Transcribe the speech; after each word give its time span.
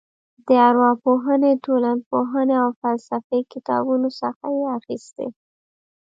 د 0.47 0.47
ارواپوهنې 0.69 1.51
ټولنپوهنې 1.65 2.55
او 2.63 2.69
فلسفې 2.81 3.39
کتابونو 3.53 4.09
څخه 4.21 4.45
یې 4.57 4.65
اخیستې. 4.79 5.27